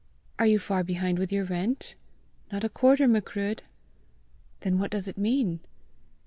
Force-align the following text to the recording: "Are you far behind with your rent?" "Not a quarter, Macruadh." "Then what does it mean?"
"Are 0.39 0.47
you 0.47 0.57
far 0.57 0.83
behind 0.83 1.19
with 1.19 1.31
your 1.31 1.45
rent?" 1.45 1.93
"Not 2.51 2.63
a 2.63 2.69
quarter, 2.69 3.07
Macruadh." 3.07 3.61
"Then 4.61 4.79
what 4.79 4.89
does 4.89 5.07
it 5.07 5.15
mean?" 5.15 5.59